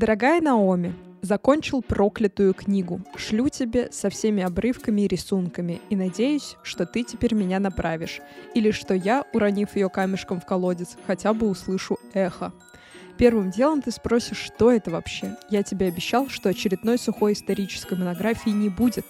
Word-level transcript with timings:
Дорогая 0.00 0.40
Наоми, 0.40 0.94
закончил 1.20 1.82
проклятую 1.82 2.54
книгу. 2.54 3.02
Шлю 3.16 3.50
тебе 3.50 3.92
со 3.92 4.08
всеми 4.08 4.42
обрывками 4.42 5.02
и 5.02 5.06
рисунками 5.06 5.78
и 5.90 5.94
надеюсь, 5.94 6.56
что 6.62 6.86
ты 6.86 7.02
теперь 7.02 7.34
меня 7.34 7.60
направишь. 7.60 8.22
Или 8.54 8.70
что 8.70 8.94
я, 8.94 9.26
уронив 9.34 9.76
ее 9.76 9.90
камешком 9.90 10.40
в 10.40 10.46
колодец, 10.46 10.96
хотя 11.06 11.34
бы 11.34 11.50
услышу 11.50 11.98
эхо. 12.14 12.54
Первым 13.18 13.50
делом 13.50 13.82
ты 13.82 13.90
спросишь, 13.90 14.38
что 14.38 14.72
это 14.72 14.90
вообще. 14.90 15.36
Я 15.50 15.62
тебе 15.62 15.88
обещал, 15.88 16.30
что 16.30 16.48
очередной 16.48 16.96
сухой 16.96 17.34
исторической 17.34 17.98
монографии 17.98 18.48
не 18.48 18.70
будет 18.70 19.04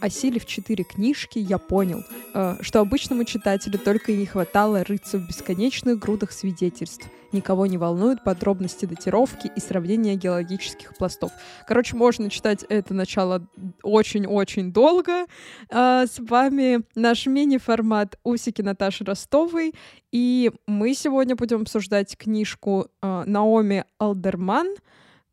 осилив 0.00 0.46
четыре 0.46 0.84
книжки, 0.84 1.38
я 1.38 1.58
понял, 1.58 2.04
э, 2.34 2.56
что 2.60 2.80
обычному 2.80 3.24
читателю 3.24 3.78
только 3.78 4.12
и 4.12 4.16
не 4.16 4.26
хватало 4.26 4.84
рыться 4.84 5.18
в 5.18 5.26
бесконечных 5.26 5.98
грудах 5.98 6.32
свидетельств. 6.32 7.06
Никого 7.32 7.66
не 7.66 7.76
волнуют 7.76 8.22
подробности 8.22 8.86
датировки 8.86 9.50
и 9.54 9.60
сравнения 9.60 10.14
геологических 10.14 10.96
пластов. 10.96 11.32
Короче, 11.66 11.96
можно 11.96 12.30
читать 12.30 12.64
это 12.68 12.94
начало 12.94 13.46
очень-очень 13.82 14.72
долго. 14.72 15.26
Э, 15.68 16.06
с 16.06 16.18
вами 16.18 16.82
наш 16.94 17.26
мини-формат 17.26 18.18
«Усики 18.24 18.62
Наташи 18.62 19.04
Ростовой». 19.04 19.74
И 20.12 20.50
мы 20.66 20.94
сегодня 20.94 21.36
будем 21.36 21.62
обсуждать 21.62 22.16
книжку 22.16 22.88
э, 23.02 23.24
Наоми 23.26 23.84
Алдерман, 23.98 24.68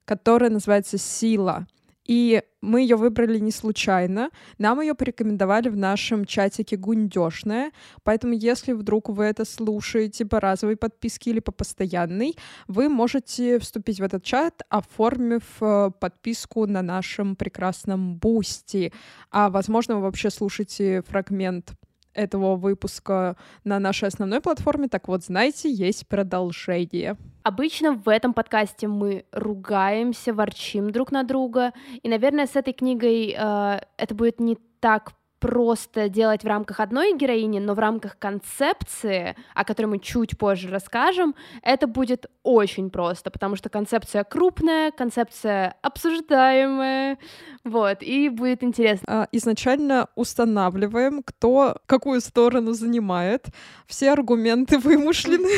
которая 0.06 0.50
называется 0.50 0.98
«Сила». 0.98 1.68
И 2.06 2.42
мы 2.62 2.82
ее 2.82 2.96
выбрали 2.96 3.40
не 3.40 3.52
случайно. 3.52 4.30
Нам 4.58 4.82
ее 4.82 4.94
порекомендовали 4.94 5.70
в 5.70 5.78
нашем 5.78 6.26
чатике 6.26 6.78
Гундежная. 6.78 7.72
Поэтому, 8.04 8.34
если 8.34 8.74
вдруг 8.74 9.10
вы 9.10 9.26
это 9.26 9.46
слушаете 9.46 10.26
по 10.26 10.40
разовой 10.40 10.76
подписке 10.76 11.32
или 11.32 11.40
по 11.40 11.52
постоянной, 11.52 12.36
вы 12.68 12.90
можете 12.90 13.60
вступить 13.60 14.00
в 14.00 14.04
этот 14.04 14.24
чат, 14.24 14.62
оформив 14.70 15.44
э, 15.62 15.92
подписку 16.00 16.66
на 16.66 16.82
нашем 16.82 17.36
прекрасном 17.36 18.18
Boosty. 18.18 18.94
А 19.32 19.50
возможно, 19.50 19.96
вы 19.96 20.02
вообще 20.02 20.30
слушаете 20.30 21.04
фрагмент 21.08 21.74
этого 22.14 22.56
выпуска 22.56 23.36
на 23.64 23.80
нашей 23.80 24.08
основной 24.08 24.42
платформе. 24.42 24.88
Так 24.88 25.08
вот, 25.08 25.24
знаете, 25.24 25.72
есть 25.72 26.08
продолжение. 26.08 27.18
Обычно 27.44 27.94
в 27.94 28.08
этом 28.08 28.34
подкасте 28.34 28.88
мы 28.88 29.26
ругаемся, 29.32 30.34
ворчим 30.34 30.92
друг 30.92 31.12
на 31.12 31.24
друга, 31.24 31.74
и, 32.02 32.08
наверное, 32.08 32.48
с 32.48 32.56
этой 32.56 32.74
книгой 32.74 33.36
э, 33.38 33.80
это 33.98 34.16
будет 34.16 34.40
не 34.40 34.58
так 34.80 35.14
просто 35.44 36.08
делать 36.08 36.46
в 36.46 36.48
рамках 36.48 36.80
одной 36.80 37.18
героини, 37.18 37.60
но 37.60 37.74
в 37.74 37.80
рамках 37.80 38.18
концепции, 38.18 39.36
о 39.54 39.66
которой 39.66 39.88
мы 39.88 40.00
чуть 40.00 40.38
позже 40.38 40.70
расскажем, 40.70 41.36
это 41.62 41.86
будет 41.86 42.28
очень 42.44 42.90
просто, 42.90 43.30
потому 43.30 43.58
что 43.58 43.68
концепция 43.68 44.24
крупная, 44.24 44.92
концепция 44.92 45.76
обсуждаемая, 45.82 47.18
вот, 47.66 48.04
и 48.04 48.30
будет 48.30 48.64
интересно. 48.64 49.06
А, 49.06 49.28
изначально 49.34 50.08
устанавливаем, 50.16 51.24
кто 51.24 51.76
какую 51.88 52.22
сторону 52.22 52.72
занимает. 52.72 53.48
Все 53.86 54.12
аргументы 54.12 54.78
вымышлены, 54.80 55.50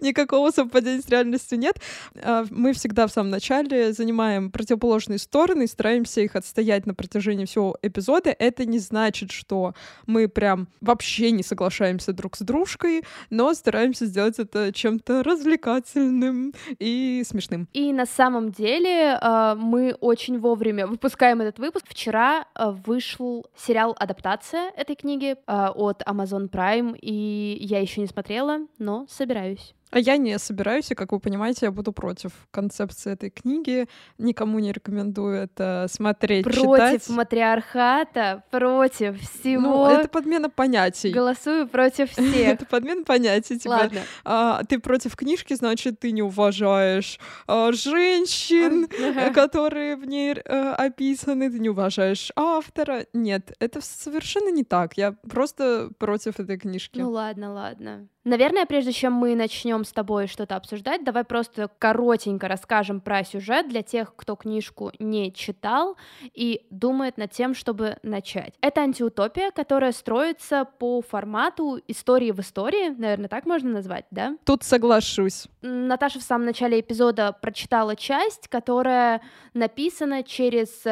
никакого 0.00 0.50
совпадения 0.50 1.02
с 1.02 1.08
реальностью 1.08 1.58
нет. 1.58 1.76
А, 2.20 2.44
мы 2.50 2.72
всегда 2.72 3.06
в 3.06 3.12
самом 3.12 3.30
начале 3.30 3.92
занимаем 3.92 4.50
противоположные 4.50 5.20
стороны 5.20 5.64
и 5.64 5.68
стараемся 5.68 6.20
их 6.20 6.34
отстоять 6.34 6.84
на 6.84 6.94
протяжении 6.94 7.44
всего 7.44 7.76
эпизода. 7.82 8.30
Это 8.30 8.55
это 8.56 8.64
не 8.64 8.78
значит, 8.78 9.32
что 9.32 9.74
мы 10.06 10.28
прям 10.28 10.68
вообще 10.80 11.30
не 11.30 11.42
соглашаемся 11.42 12.12
друг 12.12 12.36
с 12.36 12.40
дружкой, 12.40 13.02
но 13.30 13.52
стараемся 13.52 14.06
сделать 14.06 14.38
это 14.38 14.72
чем-то 14.72 15.22
развлекательным 15.22 16.54
и 16.78 17.22
смешным. 17.26 17.68
И 17.74 17.92
на 17.92 18.06
самом 18.06 18.50
деле 18.50 19.18
э, 19.20 19.54
мы 19.56 19.94
очень 20.00 20.38
вовремя 20.38 20.86
выпускаем 20.86 21.40
этот 21.42 21.58
выпуск. 21.58 21.84
Вчера 21.88 22.46
э, 22.54 22.70
вышел 22.86 23.44
сериал 23.56 23.94
«Адаптация» 23.98 24.70
этой 24.76 24.96
книги 24.96 25.32
э, 25.32 25.66
от 25.74 26.02
Amazon 26.02 26.48
Prime, 26.48 26.96
и 27.00 27.58
я 27.60 27.80
еще 27.80 28.00
не 28.00 28.06
смотрела, 28.06 28.60
но 28.78 29.06
собираюсь. 29.08 29.74
А 29.90 30.00
я 30.00 30.16
не 30.16 30.38
собираюсь, 30.38 30.90
и, 30.90 30.94
как 30.94 31.12
вы 31.12 31.20
понимаете, 31.20 31.66
я 31.66 31.72
буду 31.72 31.92
против 31.92 32.32
концепции 32.50 33.12
этой 33.12 33.30
книги. 33.30 33.88
Никому 34.18 34.58
не 34.58 34.72
рекомендую 34.72 35.36
это 35.36 35.86
смотреть, 35.88 36.44
против 36.44 36.60
читать. 36.60 37.04
Против 37.04 37.16
матриархата, 37.16 38.42
против 38.50 39.20
всего. 39.20 39.60
Ну, 39.60 39.86
это 39.86 40.08
подмена 40.08 40.50
понятий. 40.50 41.12
Голосую 41.12 41.68
против 41.68 42.10
всех. 42.12 42.48
это 42.48 42.66
подмена 42.66 43.04
понятий. 43.04 43.58
Типа, 43.58 43.74
Ладно. 43.74 44.00
А, 44.24 44.64
ты 44.64 44.80
против 44.80 45.14
книжки, 45.14 45.54
значит, 45.54 46.00
ты 46.00 46.10
не 46.10 46.22
уважаешь 46.22 47.20
а, 47.46 47.70
женщин, 47.72 48.88
которые 49.32 49.96
в 49.96 50.04
ней 50.04 50.34
а, 50.44 50.74
описаны, 50.74 51.48
ты 51.48 51.60
не 51.60 51.68
уважаешь 51.68 52.32
автора. 52.34 53.06
Нет, 53.12 53.52
это 53.60 53.80
совершенно 53.80 54.50
не 54.50 54.64
так. 54.64 54.94
Я 54.98 55.12
просто 55.12 55.90
против 55.98 56.40
этой 56.40 56.58
книжки. 56.58 56.98
Ну 56.98 57.10
ладно, 57.10 57.52
ладно. 57.52 58.08
Наверное, 58.26 58.66
прежде 58.66 58.90
чем 58.90 59.12
мы 59.12 59.36
начнем 59.36 59.84
с 59.84 59.92
тобой 59.92 60.26
что-то 60.26 60.56
обсуждать, 60.56 61.04
давай 61.04 61.22
просто 61.22 61.70
коротенько 61.78 62.48
расскажем 62.48 63.00
про 63.00 63.22
сюжет 63.22 63.68
для 63.68 63.84
тех, 63.84 64.16
кто 64.16 64.34
книжку 64.34 64.90
не 64.98 65.32
читал 65.32 65.96
и 66.34 66.66
думает 66.70 67.18
над 67.18 67.30
тем, 67.30 67.54
чтобы 67.54 67.98
начать. 68.02 68.54
Это 68.60 68.80
антиутопия, 68.80 69.52
которая 69.52 69.92
строится 69.92 70.64
по 70.64 71.02
формату 71.02 71.80
истории 71.86 72.32
в 72.32 72.40
истории, 72.40 72.88
наверное, 72.88 73.28
так 73.28 73.46
можно 73.46 73.70
назвать, 73.70 74.06
да? 74.10 74.36
Тут 74.44 74.64
соглашусь. 74.64 75.46
Наташа 75.62 76.18
в 76.18 76.24
самом 76.24 76.46
начале 76.46 76.80
эпизода 76.80 77.32
прочитала 77.40 77.94
часть, 77.94 78.48
которая 78.48 79.22
написана 79.54 80.24
через 80.24 80.82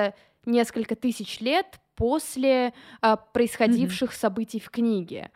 несколько 0.47 0.95
тысяч 0.95 1.41
лет 1.41 1.81
после 1.97 2.75
а, 3.01 3.17
происходивших 3.17 4.13
mm-hmm. 4.13 4.21
событий 4.21 4.61
в 4.61 4.71
книге. 4.71 5.33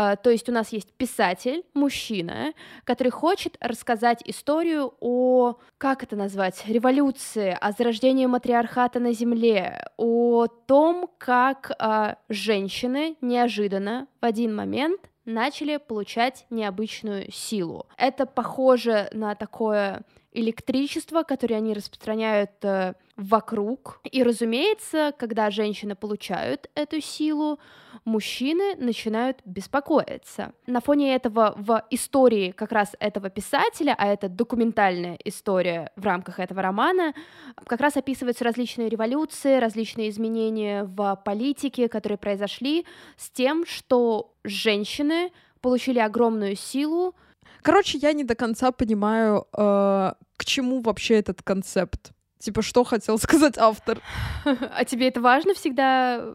А, 0.00 0.14
то 0.14 0.30
есть 0.30 0.48
у 0.48 0.52
нас 0.52 0.68
есть 0.68 0.92
писатель, 0.92 1.64
мужчина, 1.74 2.52
который 2.84 3.10
хочет 3.10 3.56
рассказать 3.58 4.22
историю 4.26 4.94
о, 5.00 5.56
как 5.76 6.04
это 6.04 6.14
назвать, 6.14 6.62
революции, 6.68 7.58
о 7.60 7.72
зарождении 7.72 8.26
матриархата 8.26 9.00
на 9.00 9.12
Земле, 9.12 9.84
о 9.96 10.46
том, 10.46 11.10
как 11.18 11.72
а, 11.80 12.16
женщины 12.28 13.16
неожиданно 13.20 14.06
в 14.20 14.24
один 14.24 14.54
момент 14.54 15.00
начали 15.24 15.78
получать 15.78 16.46
необычную 16.48 17.32
силу. 17.32 17.88
Это 17.96 18.24
похоже 18.24 19.08
на 19.10 19.34
такое 19.34 20.02
электричество, 20.30 21.24
которое 21.24 21.56
они 21.56 21.74
распространяют 21.74 22.52
э, 22.62 22.94
вокруг. 23.18 24.00
И, 24.10 24.22
разумеется, 24.22 25.12
когда 25.18 25.50
женщины 25.50 25.96
получают 25.96 26.70
эту 26.76 27.00
силу, 27.00 27.58
мужчины 28.04 28.76
начинают 28.76 29.40
беспокоиться. 29.44 30.52
На 30.66 30.80
фоне 30.80 31.16
этого 31.16 31.52
в 31.56 31.84
истории 31.90 32.52
как 32.52 32.70
раз 32.70 32.94
этого 33.00 33.28
писателя, 33.28 33.94
а 33.98 34.06
это 34.06 34.28
документальная 34.28 35.18
история 35.24 35.90
в 35.96 36.04
рамках 36.04 36.38
этого 36.38 36.62
романа, 36.62 37.12
как 37.66 37.80
раз 37.80 37.96
описываются 37.96 38.44
различные 38.44 38.88
революции, 38.88 39.58
различные 39.58 40.10
изменения 40.10 40.84
в 40.84 41.20
политике, 41.24 41.88
которые 41.88 42.18
произошли 42.18 42.86
с 43.16 43.30
тем, 43.30 43.66
что 43.66 44.32
женщины 44.44 45.32
получили 45.60 45.98
огромную 45.98 46.54
силу. 46.54 47.16
Короче, 47.62 47.98
я 47.98 48.12
не 48.12 48.22
до 48.22 48.36
конца 48.36 48.70
понимаю, 48.70 49.48
э, 49.52 50.12
к 50.36 50.44
чему 50.44 50.80
вообще 50.82 51.16
этот 51.16 51.42
концепт. 51.42 52.12
Типа, 52.38 52.62
что 52.62 52.84
хотел 52.84 53.18
сказать 53.18 53.58
автор? 53.58 54.00
А 54.44 54.84
тебе 54.84 55.08
это 55.08 55.20
важно 55.20 55.54
всегда? 55.54 56.34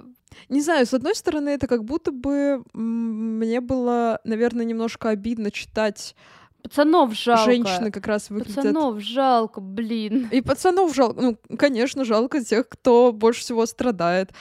Не 0.50 0.62
знаю, 0.62 0.86
с 0.86 0.94
одной 0.94 1.16
стороны, 1.16 1.50
это 1.50 1.68
как 1.68 1.84
будто 1.84 2.12
бы 2.12 2.64
мне 2.74 3.62
было, 3.62 4.19
наверное, 4.24 4.66
немножко 4.66 5.09
обидно 5.09 5.52
читать 5.52 6.16
Пацанов 6.63 7.13
жалко. 7.13 7.43
Женщины 7.43 7.91
как 7.91 8.07
раз 8.07 8.29
выглядят... 8.29 8.55
Пацанов 8.55 8.99
жалко, 9.01 9.59
блин. 9.59 10.29
И 10.31 10.41
пацанов 10.41 10.95
жалко. 10.95 11.21
Ну, 11.21 11.37
конечно, 11.57 12.05
жалко 12.05 12.43
тех, 12.43 12.69
кто 12.69 13.11
больше 13.11 13.41
всего 13.41 13.65
страдает. 13.65 14.31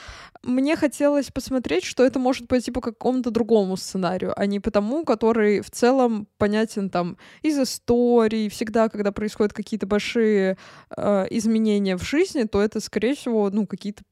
Мне 0.41 0.77
хотелось 0.77 1.31
посмотреть, 1.31 1.83
что 1.83 2.03
это 2.03 2.19
может 2.19 2.47
пойти 2.47 2.71
по 2.71 2.79
какому-то 2.79 3.29
другому 3.29 3.75
сценарию, 3.75 4.33
а 4.37 4.45
не 4.45 4.61
по 4.61 4.71
тому, 4.71 5.03
который 5.03 5.59
в 5.59 5.69
целом 5.69 6.27
понятен 6.37 6.89
там 6.89 7.17
из 7.41 7.59
истории. 7.59 8.49
Всегда, 8.49 8.87
когда 8.87 9.11
происходят 9.11 9.53
какие-то 9.53 9.85
большие 9.85 10.57
э, 10.95 11.25
изменения 11.29 11.97
в 11.97 12.03
жизни, 12.03 12.43
то 12.43 12.61
это, 12.61 12.79
скорее 12.79 13.15
всего, 13.15 13.49
ну, 13.49 13.67
какие-то 13.67 14.03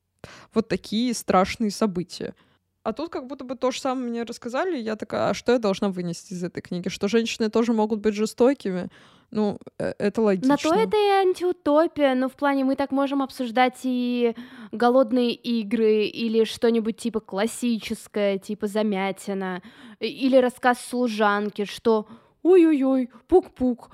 вот 0.54 0.68
такие 0.68 1.14
страшные 1.14 1.72
события. 1.72 2.34
А 2.84 2.94
тут 2.94 3.10
как 3.10 3.28
будто 3.28 3.44
бы 3.46 3.56
то 3.56 3.72
же 3.72 3.80
самое 3.80 4.10
мне 4.10 4.24
рассказали, 4.24 4.78
и 4.78 4.82
я 4.82 4.96
такая, 4.96 5.30
а 5.30 5.34
что 5.34 5.52
я 5.52 5.60
должна 5.60 5.90
вынести 5.90 6.34
из 6.34 6.44
этой 6.44 6.62
книги? 6.62 6.90
Что 6.90 7.08
женщины 7.08 7.50
тоже 7.50 7.74
могут 7.74 8.00
быть 8.00 8.16
жестокими? 8.16 8.90
Ну, 9.30 9.60
э, 9.78 9.94
это 10.00 10.22
логично. 10.22 10.50
На 10.50 10.58
то 10.58 10.74
это 10.74 10.98
и 10.98 11.28
антиутопия, 11.28 12.16
но 12.16 12.28
в 12.28 12.34
плане 12.34 12.66
мы 12.66 12.76
так 12.76 12.92
можем 12.92 13.22
обсуждать 13.22 13.80
и 13.84 14.36
голодные 14.72 15.32
игры, 15.32 16.06
или 16.06 16.44
что-нибудь 16.44 16.98
типа 16.98 17.20
классическое, 17.20 18.40
типа 18.40 18.68
Замятина, 18.68 19.62
или 20.00 20.36
рассказ 20.38 20.84
служанки, 20.84 21.66
что 21.66 22.08
ой-ой-ой, 22.44 23.10
пук-пук, 23.28 23.90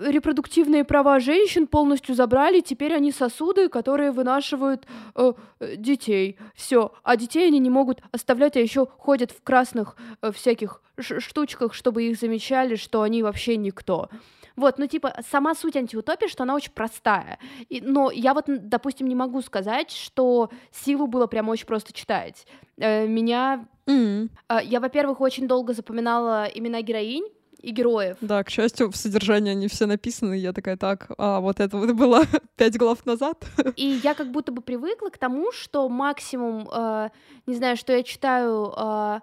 репродуктивные 0.00 0.84
права 0.84 1.20
женщин 1.20 1.66
полностью 1.66 2.14
забрали, 2.14 2.60
теперь 2.60 2.94
они 2.94 3.12
сосуды, 3.12 3.68
которые 3.68 4.10
вынашивают 4.12 4.86
э, 5.14 5.32
детей. 5.76 6.38
Все, 6.54 6.92
а 7.02 7.16
детей 7.16 7.46
они 7.46 7.58
не 7.58 7.70
могут 7.70 8.02
оставлять, 8.12 8.56
а 8.56 8.60
еще 8.60 8.86
ходят 8.86 9.30
в 9.30 9.42
красных 9.42 9.96
э, 10.20 10.32
всяких 10.32 10.82
штучках, 10.98 11.74
чтобы 11.74 12.04
их 12.04 12.18
замечали, 12.18 12.76
что 12.76 13.02
они 13.02 13.22
вообще 13.22 13.56
никто. 13.56 14.08
Вот, 14.56 14.78
ну, 14.78 14.86
типа, 14.86 15.14
сама 15.30 15.54
суть 15.54 15.76
антиутопии, 15.76 16.28
что 16.28 16.42
она 16.42 16.54
очень 16.54 16.72
простая. 16.72 17.38
И, 17.68 17.80
но 17.80 18.10
я 18.10 18.34
вот, 18.34 18.44
допустим, 18.46 19.06
не 19.06 19.14
могу 19.14 19.40
сказать, 19.40 19.90
что 19.90 20.50
силу 20.70 21.06
было 21.06 21.26
прям 21.26 21.48
очень 21.48 21.66
просто 21.66 21.92
читать. 21.92 22.46
Э, 22.76 23.06
меня... 23.06 23.66
Mm. 23.86 24.28
Э, 24.48 24.58
я, 24.62 24.80
во-первых, 24.80 25.20
очень 25.20 25.48
долго 25.48 25.72
запоминала 25.72 26.44
имена 26.44 26.82
героинь, 26.82 27.24
и 27.62 27.70
героев. 27.70 28.16
Да, 28.20 28.42
к 28.42 28.50
счастью, 28.50 28.90
в 28.90 28.96
содержании 28.96 29.52
они 29.52 29.68
все 29.68 29.86
написаны, 29.86 30.34
я 30.34 30.52
такая, 30.52 30.76
так, 30.76 31.10
а 31.18 31.40
вот 31.40 31.60
это 31.60 31.76
вот 31.76 31.92
было 31.92 32.22
пять 32.56 32.76
глав 32.76 33.06
назад. 33.06 33.44
И 33.76 34.00
я 34.02 34.14
как 34.14 34.30
будто 34.30 34.52
бы 34.52 34.62
привыкла 34.62 35.08
к 35.08 35.18
тому, 35.18 35.52
что 35.52 35.88
максимум, 35.88 36.68
э, 36.72 37.10
не 37.46 37.54
знаю, 37.54 37.76
что 37.76 37.92
я 37.92 38.02
читаю 38.02 38.72
э, 38.76 39.20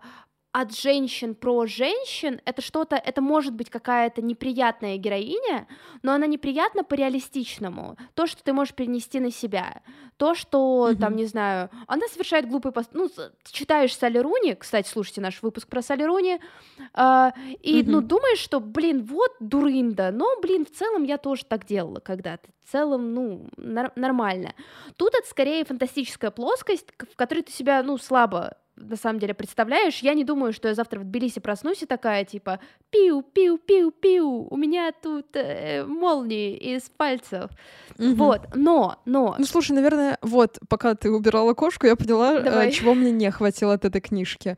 от 0.51 0.75
женщин 0.75 1.35
про 1.35 1.67
женщин, 1.67 2.41
это 2.45 2.61
что-то, 2.61 2.95
это 2.95 3.21
может 3.21 3.53
быть 3.53 3.69
какая-то 3.69 4.21
неприятная 4.21 4.97
героиня, 4.97 5.67
но 6.01 6.13
она 6.13 6.25
неприятна 6.25 6.83
по 6.83 6.95
реалистичному. 6.95 7.97
То, 8.15 8.25
что 8.25 8.43
ты 8.43 8.51
можешь 8.51 8.73
перенести 8.73 9.19
на 9.19 9.31
себя. 9.31 9.83
То, 10.17 10.33
что, 10.33 10.89
mm-hmm. 10.89 10.99
там, 10.99 11.15
не 11.15 11.25
знаю, 11.25 11.69
она 11.87 12.07
совершает 12.07 12.49
глупый 12.49 12.71
пост... 12.71 12.89
Ну, 12.93 13.09
читаешь 13.51 13.95
Салли 13.95 14.17
Руни, 14.17 14.55
кстати, 14.55 14.89
слушайте 14.89 15.21
наш 15.21 15.41
выпуск 15.41 15.67
про 15.69 15.81
Салли 15.81 16.03
Руни, 16.03 16.39
э, 16.39 17.31
и, 17.61 17.81
mm-hmm. 17.81 17.85
ну, 17.85 18.01
думаешь, 18.01 18.39
что, 18.39 18.59
блин, 18.59 19.03
вот 19.03 19.31
дурында, 19.39 20.11
но, 20.11 20.25
блин, 20.41 20.65
в 20.65 20.71
целом 20.71 21.03
я 21.03 21.17
тоже 21.17 21.45
так 21.45 21.65
делала 21.65 21.99
когда-то. 21.99 22.49
В 22.65 22.71
целом, 22.71 23.13
ну, 23.13 23.47
нар- 23.55 23.93
нормально. 23.95 24.53
Тут 24.97 25.13
это 25.15 25.27
скорее 25.27 25.63
фантастическая 25.63 26.31
плоскость, 26.31 26.87
в 26.97 27.15
которой 27.15 27.41
ты 27.41 27.51
себя, 27.51 27.81
ну, 27.83 27.97
слабо 27.97 28.57
на 28.79 28.95
самом 28.95 29.19
деле 29.19 29.33
представляешь, 29.33 29.99
я 29.99 30.13
не 30.13 30.23
думаю, 30.23 30.53
что 30.53 30.67
я 30.67 30.73
завтра 30.73 30.99
в 30.99 31.03
Тбилиси 31.03 31.39
проснусь 31.39 31.83
и 31.83 31.85
такая, 31.85 32.25
типа, 32.25 32.59
пиу-пиу-пиу-пиу, 32.91 34.47
у 34.49 34.57
меня 34.57 34.91
тут 34.91 35.35
э, 35.35 35.85
молнии 35.85 36.55
из 36.55 36.83
пальцев. 36.89 37.51
Угу. 37.97 38.13
Вот, 38.15 38.41
но, 38.55 38.99
но... 39.05 39.35
Ну, 39.37 39.45
слушай, 39.45 39.73
наверное, 39.73 40.17
вот, 40.21 40.59
пока 40.67 40.95
ты 40.95 41.11
убирала 41.11 41.53
кошку, 41.53 41.85
я 41.85 41.95
поняла, 41.95 42.39
э, 42.39 42.71
чего 42.71 42.93
мне 42.93 43.11
не 43.11 43.29
хватило 43.31 43.73
от 43.73 43.85
этой 43.85 44.01
книжки. 44.01 44.57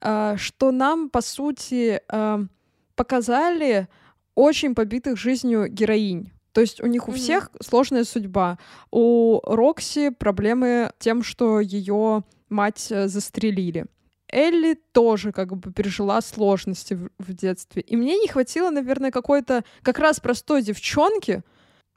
Э, 0.00 0.36
что 0.36 0.70
нам, 0.70 1.08
по 1.08 1.20
сути, 1.20 2.00
э, 2.06 2.46
показали 2.94 3.88
очень 4.34 4.74
побитых 4.74 5.18
жизнью 5.18 5.68
героинь. 5.68 6.30
То 6.52 6.60
есть 6.60 6.82
у 6.82 6.86
них 6.86 7.08
у 7.08 7.12
mm-hmm. 7.12 7.16
всех 7.16 7.50
сложная 7.62 8.04
судьба. 8.04 8.58
У 8.90 9.40
Рокси 9.42 10.10
проблемы 10.10 10.92
тем, 10.98 11.22
что 11.22 11.60
ее 11.60 12.24
мать 12.52 12.88
э, 12.90 13.08
застрелили. 13.08 13.86
Элли 14.28 14.78
тоже 14.92 15.32
как 15.32 15.54
бы 15.56 15.72
пережила 15.72 16.20
сложности 16.22 16.94
в, 16.94 17.10
в 17.18 17.34
детстве. 17.34 17.82
И 17.82 17.96
мне 17.96 18.18
не 18.18 18.28
хватило, 18.28 18.70
наверное, 18.70 19.10
какой-то 19.10 19.62
как 19.82 19.98
раз 19.98 20.20
простой 20.20 20.62
девчонки, 20.62 21.42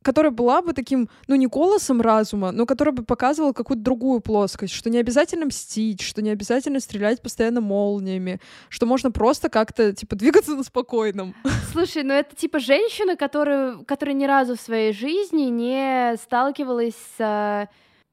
которая 0.06 0.32
была 0.32 0.62
бы 0.62 0.74
таким, 0.74 1.10
ну, 1.28 1.36
не 1.36 1.48
голосом 1.48 2.00
разума, 2.00 2.52
но 2.52 2.68
которая 2.68 2.94
бы 2.94 3.04
показывала 3.04 3.54
какую-то 3.54 3.84
другую 3.84 4.20
плоскость, 4.20 4.74
что 4.74 4.92
не 4.92 5.00
обязательно 5.00 5.48
мстить, 5.48 6.02
что 6.02 6.22
не 6.22 6.30
обязательно 6.30 6.80
стрелять 6.80 7.24
постоянно 7.24 7.60
молниями, 7.60 8.40
что 8.70 8.86
можно 8.86 9.12
просто 9.12 9.50
как-то, 9.50 9.94
типа, 9.94 10.16
двигаться 10.18 10.56
на 10.56 10.64
спокойном. 10.64 11.34
Слушай, 11.72 12.04
ну 12.04 12.14
это 12.14 12.36
типа 12.36 12.60
женщина, 12.60 13.16
которая, 13.16 13.78
которая 13.78 14.16
ни 14.16 14.26
разу 14.26 14.56
в 14.56 14.62
своей 14.62 14.94
жизни 14.94 15.46
не 15.46 16.16
сталкивалась 16.18 16.96
с 17.18 17.68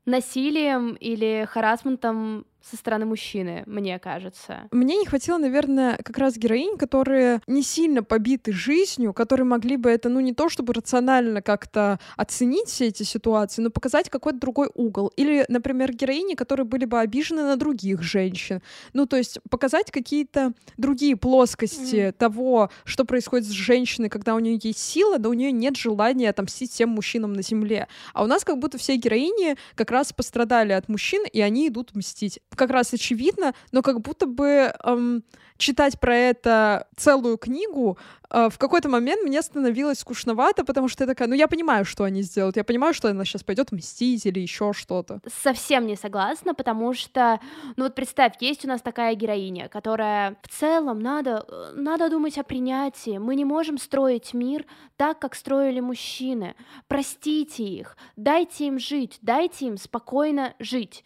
насилием 0.04 0.94
или 0.94 1.46
харасментом 1.50 2.46
со 2.68 2.76
стороны 2.76 3.06
мужчины, 3.06 3.62
мне 3.66 3.98
кажется. 3.98 4.68
Мне 4.70 4.96
не 4.96 5.06
хватило, 5.06 5.38
наверное, 5.38 5.96
как 5.96 6.18
раз 6.18 6.36
героинь, 6.36 6.76
которые 6.78 7.40
не 7.46 7.62
сильно 7.62 8.02
побиты 8.02 8.52
жизнью, 8.52 9.12
которые 9.12 9.44
могли 9.44 9.76
бы 9.76 9.90
это, 9.90 10.08
ну, 10.08 10.20
не 10.20 10.32
то 10.32 10.48
чтобы 10.48 10.72
рационально 10.72 11.42
как-то 11.42 11.98
оценить 12.16 12.68
все 12.68 12.88
эти 12.88 13.02
ситуации, 13.02 13.62
но 13.62 13.70
показать 13.70 14.08
какой-то 14.08 14.38
другой 14.38 14.70
угол. 14.74 15.08
Или, 15.16 15.44
например, 15.48 15.92
героини, 15.92 16.34
которые 16.34 16.66
были 16.66 16.84
бы 16.84 17.00
обижены 17.00 17.42
на 17.42 17.56
других 17.56 18.02
женщин. 18.02 18.62
Ну, 18.92 19.06
то 19.06 19.16
есть 19.16 19.38
показать 19.50 19.90
какие-то 19.90 20.52
другие 20.76 21.16
плоскости 21.16 22.08
mm. 22.08 22.12
того, 22.12 22.70
что 22.84 23.04
происходит 23.04 23.46
с 23.46 23.50
женщиной, 23.50 24.08
когда 24.08 24.34
у 24.34 24.38
нее 24.38 24.58
есть 24.62 24.78
сила, 24.78 25.18
но 25.18 25.30
у 25.30 25.34
нее 25.34 25.52
нет 25.52 25.76
желания 25.76 26.30
отомстить 26.30 26.70
всем 26.70 26.90
мужчинам 26.90 27.32
на 27.32 27.42
земле. 27.42 27.88
А 28.14 28.22
у 28.22 28.26
нас 28.26 28.44
как 28.44 28.58
будто 28.58 28.78
все 28.78 28.96
героини 28.96 29.56
как 29.74 29.90
раз 29.90 30.12
пострадали 30.12 30.72
от 30.72 30.88
мужчин, 30.88 31.24
и 31.32 31.40
они 31.40 31.68
идут 31.68 31.94
мстить 31.94 32.40
как 32.56 32.70
раз 32.70 32.92
очевидно, 32.92 33.54
но 33.72 33.82
как 33.82 34.00
будто 34.00 34.26
бы 34.26 34.72
эм, 34.84 35.22
читать 35.62 35.98
про 36.00 36.14
это 36.14 36.86
целую 36.96 37.38
книгу 37.38 37.96
э, 38.30 38.48
в 38.50 38.58
какой-то 38.58 38.88
момент 38.88 39.22
мне 39.22 39.40
становилось 39.42 40.00
скучновато, 40.00 40.64
потому 40.64 40.88
что 40.88 41.04
я 41.04 41.08
такая, 41.08 41.28
ну 41.28 41.34
я 41.34 41.48
понимаю, 41.48 41.84
что 41.84 42.04
они 42.04 42.22
сделают, 42.22 42.56
я 42.56 42.64
понимаю, 42.64 42.94
что 42.94 43.08
она 43.08 43.24
сейчас 43.24 43.44
пойдет 43.44 43.72
мстить 43.72 44.26
или 44.26 44.40
еще 44.40 44.72
что-то. 44.72 45.20
Совсем 45.42 45.86
не 45.86 45.96
согласна, 45.96 46.54
потому 46.54 46.94
что, 46.94 47.40
ну 47.76 47.84
вот 47.84 47.94
представь, 47.94 48.34
есть 48.40 48.64
у 48.64 48.68
нас 48.68 48.82
такая 48.82 49.14
героиня, 49.14 49.68
которая 49.68 50.36
в 50.42 50.48
целом 50.48 50.98
надо, 50.98 51.44
э, 51.48 51.72
надо 51.76 52.10
думать 52.10 52.38
о 52.38 52.42
принятии. 52.42 53.18
Мы 53.18 53.36
не 53.36 53.44
можем 53.44 53.78
строить 53.78 54.34
мир 54.34 54.64
так, 54.96 55.18
как 55.18 55.34
строили 55.34 55.80
мужчины. 55.80 56.54
Простите 56.88 57.64
их, 57.64 57.96
дайте 58.16 58.66
им 58.66 58.78
жить, 58.78 59.18
дайте 59.22 59.66
им 59.66 59.76
спокойно 59.76 60.54
жить. 60.58 61.04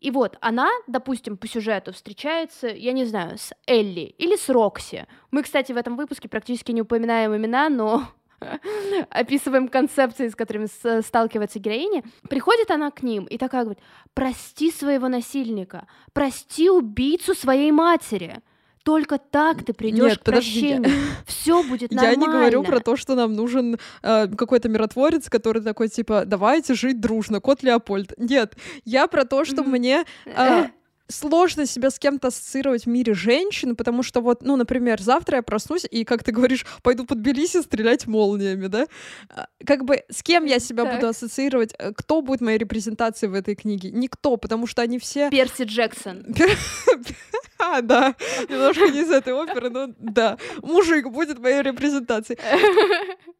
И 0.00 0.10
вот 0.10 0.36
она, 0.40 0.68
допустим, 0.86 1.36
по 1.36 1.46
сюжету 1.48 1.92
встречается, 1.92 2.68
я 2.68 2.92
не 2.92 3.04
знаю, 3.04 3.38
с 3.38 3.52
Элли 3.66 4.14
или 4.18 4.36
с 4.36 4.48
Рокси. 4.48 5.06
Мы, 5.30 5.42
кстати, 5.42 5.72
в 5.72 5.76
этом 5.76 5.96
выпуске 5.96 6.28
практически 6.28 6.72
не 6.72 6.82
упоминаем 6.82 7.36
имена, 7.36 7.68
но 7.68 8.08
описываем 9.10 9.68
концепции, 9.68 10.28
с 10.28 10.36
которыми 10.36 10.66
сталкивается 11.00 11.58
героиня. 11.58 12.02
Приходит 12.28 12.70
она 12.70 12.90
к 12.90 13.02
ним 13.02 13.24
и 13.24 13.38
такая 13.38 13.64
говорит, 13.64 13.82
прости 14.14 14.70
своего 14.70 15.08
насильника, 15.08 15.86
прости 16.12 16.70
убийцу 16.70 17.34
своей 17.34 17.72
матери. 17.72 18.40
Только 18.88 19.18
так 19.18 19.66
ты 19.66 19.74
придешь 19.74 20.18
к 20.18 20.22
прощению. 20.22 20.90
Все 21.26 21.62
будет 21.62 21.92
нормально. 21.92 22.10
Я 22.10 22.16
не 22.16 22.26
говорю 22.26 22.62
про 22.62 22.80
то, 22.80 22.96
что 22.96 23.14
нам 23.14 23.34
нужен 23.34 23.78
э, 24.02 24.28
какой-то 24.28 24.70
миротворец, 24.70 25.28
который 25.28 25.60
такой 25.60 25.88
типа, 25.88 26.22
давайте 26.24 26.72
жить 26.72 26.98
дружно, 26.98 27.40
кот 27.40 27.62
Леопольд. 27.62 28.14
Нет, 28.16 28.56
я 28.86 29.06
про 29.06 29.26
то, 29.26 29.44
что 29.44 29.62
мне 29.62 30.06
э, 30.24 30.68
сложно 31.08 31.66
себя 31.66 31.90
с 31.90 31.98
кем-то 31.98 32.28
ассоциировать 32.28 32.84
в 32.84 32.88
мире 32.88 33.12
женщин, 33.12 33.76
потому 33.76 34.02
что 34.02 34.22
вот, 34.22 34.42
ну, 34.42 34.56
например, 34.56 35.02
завтра 35.02 35.36
я 35.36 35.42
проснусь 35.42 35.86
и, 35.90 36.04
как 36.04 36.24
ты 36.24 36.32
говоришь, 36.32 36.64
пойду 36.82 37.04
под 37.04 37.20
Тбилиси 37.20 37.60
стрелять 37.60 38.06
молниями, 38.06 38.68
да? 38.68 38.86
А, 39.28 39.48
как 39.66 39.84
бы 39.84 40.02
с 40.08 40.22
кем 40.22 40.46
я 40.46 40.60
себя 40.60 40.84
так. 40.84 40.94
буду 40.94 41.08
ассоциировать? 41.08 41.74
Э, 41.78 41.92
кто 41.92 42.22
будет 42.22 42.40
моей 42.40 42.56
репрезентацией 42.56 43.30
в 43.30 43.34
этой 43.34 43.54
книге? 43.54 43.90
Никто, 43.90 44.38
потому 44.38 44.66
что 44.66 44.80
они 44.80 44.98
все... 44.98 45.28
Перси 45.28 45.64
Джексон. 45.64 46.24
А, 47.58 47.82
да, 47.82 48.14
немножко 48.48 48.88
не 48.88 49.00
из 49.00 49.10
этой 49.10 49.32
оперы, 49.32 49.70
но 49.70 49.88
да. 49.98 50.38
Мужик 50.62 51.08
будет 51.08 51.38
моей 51.38 51.62
репрезентацией. 51.62 52.38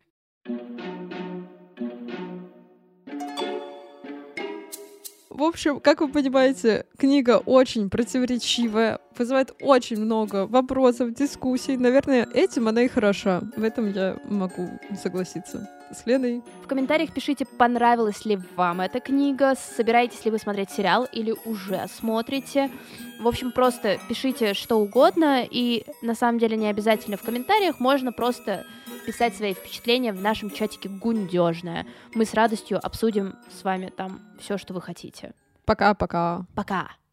В 5.38 5.44
общем, 5.44 5.78
как 5.78 6.00
вы 6.00 6.08
понимаете, 6.08 6.84
книга 6.98 7.40
очень 7.46 7.90
противоречивая, 7.90 8.98
вызывает 9.16 9.54
очень 9.60 10.00
много 10.00 10.48
вопросов, 10.48 11.14
дискуссий. 11.14 11.76
Наверное, 11.76 12.26
этим 12.34 12.66
она 12.66 12.82
и 12.82 12.88
хороша. 12.88 13.42
В 13.56 13.62
этом 13.62 13.92
я 13.92 14.16
могу 14.24 14.68
согласиться 15.00 15.70
с 15.92 16.04
Леной. 16.06 16.42
В 16.64 16.66
комментариях 16.66 17.14
пишите, 17.14 17.44
понравилась 17.44 18.24
ли 18.24 18.40
вам 18.56 18.80
эта 18.80 18.98
книга, 18.98 19.54
собираетесь 19.76 20.24
ли 20.24 20.32
вы 20.32 20.38
смотреть 20.38 20.70
сериал 20.72 21.06
или 21.12 21.32
уже 21.44 21.86
смотрите. 21.88 22.68
В 23.20 23.28
общем, 23.28 23.52
просто 23.52 23.98
пишите 24.08 24.54
что 24.54 24.80
угодно, 24.80 25.46
и 25.48 25.84
на 26.02 26.16
самом 26.16 26.40
деле 26.40 26.56
не 26.56 26.66
обязательно 26.66 27.16
в 27.16 27.22
комментариях, 27.22 27.78
можно 27.78 28.10
просто 28.10 28.66
писать 28.98 29.36
свои 29.36 29.54
впечатления 29.54 30.12
в 30.12 30.20
нашем 30.20 30.50
чатике 30.50 30.88
«Гундежная». 30.88 31.86
Мы 32.14 32.24
с 32.24 32.34
радостью 32.34 32.84
обсудим 32.84 33.36
с 33.50 33.64
вами 33.64 33.92
там 33.96 34.20
все, 34.40 34.58
что 34.58 34.74
вы 34.74 34.80
хотите. 34.80 35.34
Пока-пока. 35.64 36.46
Пока. 36.54 36.74
-пока. 36.74 36.84
Пока. 36.86 37.07